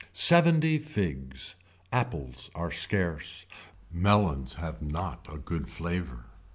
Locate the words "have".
4.55-4.81